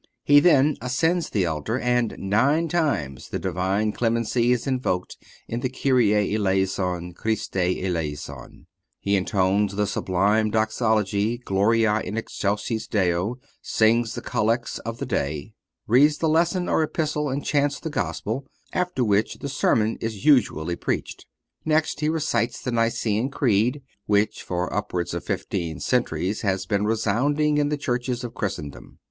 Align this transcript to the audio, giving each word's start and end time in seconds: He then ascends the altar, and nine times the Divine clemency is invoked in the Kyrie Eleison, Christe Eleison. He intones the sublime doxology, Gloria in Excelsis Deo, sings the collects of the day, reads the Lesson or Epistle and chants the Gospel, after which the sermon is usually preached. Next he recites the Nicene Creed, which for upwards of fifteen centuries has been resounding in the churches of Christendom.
He 0.23 0.39
then 0.39 0.77
ascends 0.81 1.29
the 1.29 1.45
altar, 1.45 1.77
and 1.77 2.15
nine 2.17 2.67
times 2.69 3.29
the 3.29 3.37
Divine 3.37 3.91
clemency 3.91 4.51
is 4.51 4.65
invoked 4.65 5.15
in 5.47 5.59
the 5.59 5.69
Kyrie 5.69 6.33
Eleison, 6.35 7.13
Christe 7.13 7.55
Eleison. 7.55 8.65
He 8.99 9.15
intones 9.15 9.75
the 9.75 9.85
sublime 9.85 10.49
doxology, 10.49 11.37
Gloria 11.37 11.99
in 11.99 12.17
Excelsis 12.17 12.87
Deo, 12.87 13.37
sings 13.61 14.15
the 14.15 14.21
collects 14.23 14.79
of 14.79 14.97
the 14.97 15.05
day, 15.05 15.53
reads 15.85 16.17
the 16.17 16.27
Lesson 16.29 16.67
or 16.67 16.81
Epistle 16.81 17.29
and 17.29 17.45
chants 17.45 17.79
the 17.79 17.91
Gospel, 17.91 18.47
after 18.73 19.03
which 19.03 19.35
the 19.35 19.49
sermon 19.49 19.97
is 20.01 20.25
usually 20.25 20.75
preached. 20.75 21.27
Next 21.63 21.99
he 21.99 22.09
recites 22.09 22.59
the 22.59 22.71
Nicene 22.71 23.29
Creed, 23.29 23.83
which 24.07 24.41
for 24.41 24.73
upwards 24.73 25.13
of 25.13 25.23
fifteen 25.25 25.79
centuries 25.79 26.41
has 26.41 26.65
been 26.65 26.85
resounding 26.85 27.59
in 27.59 27.69
the 27.69 27.77
churches 27.77 28.23
of 28.23 28.33
Christendom. 28.33 28.97